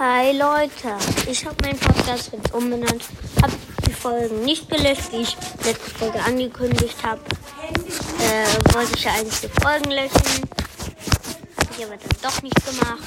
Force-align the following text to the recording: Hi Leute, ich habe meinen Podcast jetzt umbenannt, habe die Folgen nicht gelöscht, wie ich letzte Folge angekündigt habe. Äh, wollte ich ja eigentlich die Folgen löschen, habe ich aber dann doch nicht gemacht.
Hi 0.00 0.32
Leute, 0.32 0.96
ich 1.30 1.44
habe 1.44 1.56
meinen 1.60 1.78
Podcast 1.78 2.32
jetzt 2.32 2.54
umbenannt, 2.54 3.04
habe 3.42 3.52
die 3.86 3.92
Folgen 3.92 4.46
nicht 4.46 4.70
gelöscht, 4.70 5.12
wie 5.12 5.20
ich 5.20 5.36
letzte 5.62 5.90
Folge 5.90 6.18
angekündigt 6.24 6.96
habe. 7.02 7.20
Äh, 8.18 8.74
wollte 8.74 8.92
ich 8.96 9.04
ja 9.04 9.12
eigentlich 9.12 9.40
die 9.40 9.60
Folgen 9.60 9.90
löschen, 9.90 10.48
habe 11.58 11.74
ich 11.76 11.84
aber 11.84 11.96
dann 11.98 12.16
doch 12.22 12.40
nicht 12.40 12.64
gemacht. 12.64 13.02